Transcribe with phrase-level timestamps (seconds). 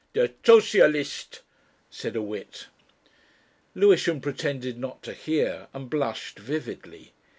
[0.13, 1.41] "Der Zozalist!"
[1.91, 2.65] said a wit.
[3.75, 7.13] Lewisham pretended not to hear and blushed vividly.